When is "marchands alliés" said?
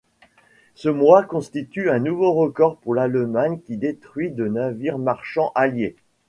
4.97-5.95